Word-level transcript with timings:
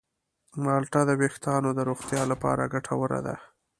مالټه 0.63 1.01
د 1.09 1.11
ویښتانو 1.21 1.69
د 1.77 1.79
روغتیا 1.89 2.21
لپاره 2.31 2.71
ګټوره 2.73 3.19
ده. 3.27 3.35